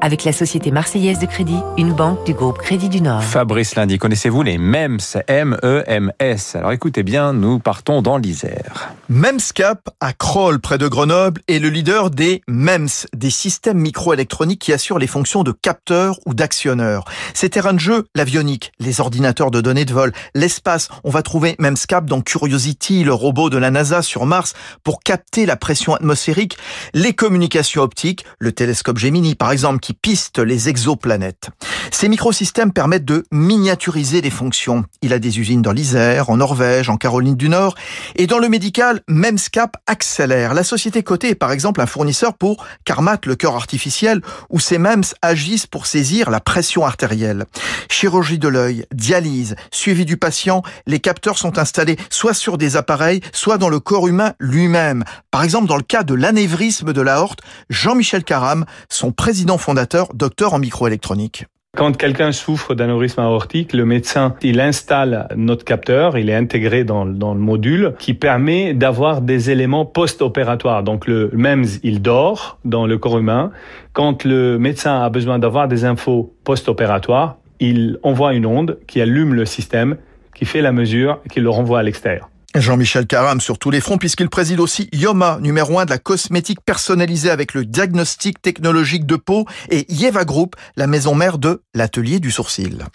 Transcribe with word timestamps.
avec 0.00 0.24
la 0.24 0.32
Société 0.32 0.70
Marseillaise 0.70 1.18
de 1.18 1.26
Crédit, 1.26 1.58
une 1.76 1.92
banque 1.92 2.24
du 2.24 2.34
groupe 2.34 2.58
Crédit 2.58 2.88
du 2.88 3.00
Nord. 3.00 3.22
Fabrice 3.22 3.74
Lundi, 3.74 3.98
connaissez-vous 3.98 4.42
les 4.42 4.58
MEMS 4.58 4.98
M-E-M-S 5.26 6.56
Alors 6.56 6.72
écoutez 6.72 7.02
bien, 7.02 7.32
nous 7.32 7.58
partons 7.58 8.02
dans 8.02 8.16
l'Isère. 8.16 8.94
Memscap 9.08 9.90
à 10.00 10.12
Kroll, 10.12 10.60
près 10.60 10.78
de 10.78 10.88
Grenoble, 10.88 11.40
est 11.48 11.58
le 11.58 11.68
leader 11.68 12.10
des 12.10 12.42
MEMS, 12.48 13.06
des 13.14 13.30
systèmes 13.30 13.78
microélectroniques 13.78 14.60
qui 14.60 14.72
assurent 14.72 14.98
les 14.98 15.06
fonctions 15.06 15.42
de 15.42 15.52
capteurs 15.52 16.18
ou 16.26 16.34
d'actionneurs. 16.34 17.04
Ces 17.34 17.50
terrains 17.50 17.74
de 17.74 17.80
jeu, 17.80 18.06
l'avionique, 18.14 18.72
les 18.78 19.00
ordinateurs 19.00 19.50
de 19.50 19.60
données 19.60 19.84
de 19.84 19.92
vol, 19.92 20.12
l'espace, 20.34 20.88
on 21.04 21.10
va 21.10 21.22
trouver 21.22 21.56
Memscap 21.58 22.06
dans 22.06 22.20
Curiosity, 22.20 23.04
le 23.04 23.12
robot 23.12 23.50
de 23.50 23.58
la 23.58 23.70
NASA 23.70 24.02
sur 24.02 24.26
Mars, 24.26 24.54
pour 24.84 25.00
capter 25.00 25.46
la 25.46 25.56
pression 25.56 25.94
atmosphérique, 25.94 26.56
les 26.94 27.12
communications 27.12 27.82
optiques, 27.82 28.24
le 28.38 28.52
télescope 28.52 28.98
Gemini 28.98 29.34
par 29.34 29.52
exemple, 29.52 29.80
qui 29.80 29.89
piste 29.92 30.38
les 30.38 30.68
exoplanètes. 30.68 31.50
Ces 31.92 32.08
microsystèmes 32.08 32.72
permettent 32.72 33.04
de 33.04 33.24
miniaturiser 33.32 34.20
les 34.20 34.30
fonctions. 34.30 34.84
Il 35.02 35.12
a 35.12 35.18
des 35.18 35.38
usines 35.38 35.62
dans 35.62 35.72
l'Isère, 35.72 36.30
en 36.30 36.36
Norvège, 36.36 36.88
en 36.88 36.96
Caroline 36.96 37.36
du 37.36 37.48
Nord. 37.48 37.74
Et 38.16 38.26
dans 38.26 38.38
le 38.38 38.48
médical, 38.48 39.00
Memscap 39.08 39.76
accélère. 39.86 40.54
La 40.54 40.64
société 40.64 41.02
cotée 41.02 41.30
est 41.30 41.34
par 41.34 41.52
exemple 41.52 41.80
un 41.80 41.86
fournisseur 41.86 42.34
pour 42.34 42.64
Carmat, 42.84 43.18
le 43.26 43.34
cœur 43.34 43.54
artificiel, 43.54 44.22
où 44.48 44.60
ces 44.60 44.78
MEMS 44.78 45.04
agissent 45.20 45.66
pour 45.66 45.86
saisir 45.86 46.30
la 46.30 46.40
pression 46.40 46.84
artérielle. 46.84 47.46
Chirurgie 47.88 48.38
de 48.38 48.48
l'œil, 48.48 48.86
dialyse, 48.94 49.56
suivi 49.70 50.04
du 50.04 50.16
patient, 50.16 50.62
les 50.86 51.00
capteurs 51.00 51.38
sont 51.38 51.58
installés 51.58 51.96
soit 52.08 52.34
sur 52.34 52.56
des 52.56 52.76
appareils, 52.76 53.20
soit 53.32 53.58
dans 53.58 53.68
le 53.68 53.80
corps 53.80 54.08
humain 54.08 54.34
lui-même. 54.38 55.04
Par 55.30 55.42
exemple, 55.42 55.66
dans 55.66 55.76
le 55.76 55.82
cas 55.82 56.02
de 56.02 56.14
l'anévrisme 56.14 56.92
de 56.92 57.00
l'aorte, 57.00 57.40
Jean-Michel 57.68 58.24
Caram, 58.24 58.64
son 58.88 59.12
président 59.12 59.58
fondateur, 59.58 60.08
docteur 60.14 60.54
en 60.54 60.58
microélectronique. 60.58 61.46
Quand 61.76 61.96
quelqu'un 61.96 62.32
souffre 62.32 62.74
d'anévrisme 62.74 63.20
aortique, 63.20 63.72
le 63.72 63.86
médecin, 63.86 64.34
il 64.42 64.60
installe 64.60 65.28
notre 65.36 65.64
capteur, 65.64 66.18
il 66.18 66.28
est 66.28 66.34
intégré 66.34 66.82
dans, 66.82 67.06
dans 67.06 67.32
le 67.32 67.38
module 67.38 67.94
qui 67.98 68.12
permet 68.12 68.74
d'avoir 68.74 69.22
des 69.22 69.50
éléments 69.50 69.86
post-opératoires. 69.86 70.82
Donc 70.82 71.06
le 71.06 71.30
MEMS, 71.32 71.78
il 71.84 72.02
dort 72.02 72.58
dans 72.64 72.86
le 72.86 72.98
corps 72.98 73.18
humain. 73.18 73.52
Quand 73.92 74.24
le 74.24 74.58
médecin 74.58 75.00
a 75.00 75.08
besoin 75.10 75.38
d'avoir 75.38 75.68
des 75.68 75.84
infos 75.84 76.34
post-opératoires, 76.42 77.36
il 77.60 77.98
envoie 78.02 78.34
une 78.34 78.46
onde 78.46 78.78
qui 78.88 79.00
allume 79.00 79.32
le 79.32 79.46
système, 79.46 79.96
qui 80.34 80.46
fait 80.46 80.62
la 80.62 80.72
mesure 80.72 81.20
et 81.24 81.28
qui 81.28 81.38
le 81.38 81.50
renvoie 81.50 81.78
à 81.78 81.82
l'extérieur. 81.84 82.28
Jean-Michel 82.54 83.06
Caram 83.06 83.40
sur 83.40 83.58
tous 83.58 83.70
les 83.70 83.80
fronts 83.80 83.98
puisqu'il 83.98 84.28
préside 84.28 84.60
aussi 84.60 84.88
Yoma, 84.92 85.38
numéro 85.40 85.78
un 85.78 85.84
de 85.84 85.90
la 85.90 85.98
cosmétique 85.98 86.60
personnalisée 86.64 87.30
avec 87.30 87.54
le 87.54 87.64
diagnostic 87.64 88.42
technologique 88.42 89.06
de 89.06 89.16
peau 89.16 89.46
et 89.70 89.86
Yeva 89.88 90.24
Group, 90.24 90.56
la 90.76 90.86
maison 90.86 91.14
mère 91.14 91.38
de 91.38 91.62
l'atelier 91.74 92.20
du 92.20 92.30
sourcil. 92.30 92.86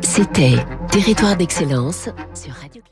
C'était 0.00 0.56
Territoire 0.90 1.36
d'excellence 1.36 2.08
sur 2.34 2.52
Radio 2.54 2.82